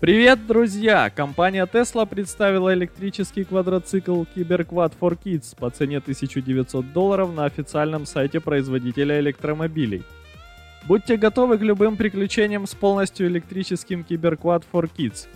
[0.00, 1.10] Привет, друзья!
[1.10, 8.40] Компания Tesla представила электрический квадроцикл CyberQuad for Kids по цене 1900 долларов на официальном сайте
[8.40, 10.02] производителя электромобилей.
[10.88, 15.28] Будьте готовы к любым приключениям с полностью электрическим CyberQuad for Kids.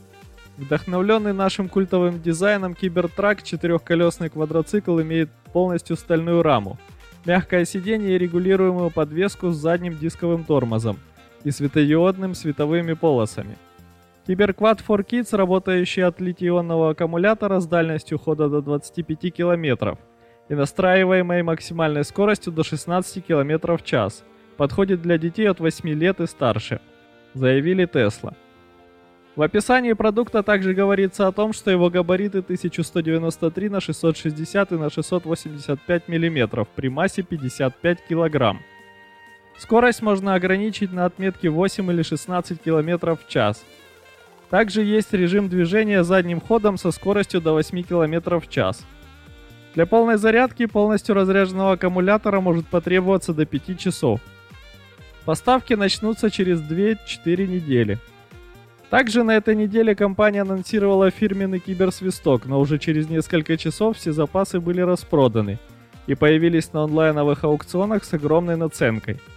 [0.56, 6.78] Вдохновленный нашим культовым дизайном Cybertruck четырехколесный квадроцикл имеет полностью стальную раму,
[7.26, 10.98] мягкое сиденье и регулируемую подвеску с задним дисковым тормозом
[11.42, 13.58] и светодиодным световыми полосами–
[14.26, 19.98] Киберквад 4Kids, работающий от литий-ионного аккумулятора с дальностью хода до 25 км
[20.48, 24.24] и настраиваемой максимальной скоростью до 16 км в час,
[24.56, 26.80] подходит для детей от 8 лет и старше,
[27.34, 28.34] заявили Tesla.
[29.36, 34.88] В описании продукта также говорится о том, что его габариты 1193 на 660 и на
[34.88, 38.56] 685 мм при массе 55 кг.
[39.58, 43.62] Скорость можно ограничить на отметке 8 или 16 км в час–
[44.55, 48.86] также есть режим движения задним ходом со скоростью до 8 км в час.
[49.74, 54.20] Для полной зарядки полностью разряженного аккумулятора может потребоваться до 5 часов.
[55.25, 57.98] Поставки начнутся через 2-4 недели.
[58.91, 64.60] Также на этой неделе компания анонсировала фирменный киберсвисток, но уже через несколько часов все запасы
[64.60, 65.58] были распроданы
[66.06, 69.20] и появились на онлайновых аукционах с огромной наценкой–